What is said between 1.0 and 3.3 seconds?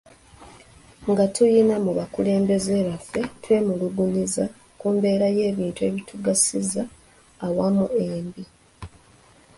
Nga tuyina mu bakulembeze baffe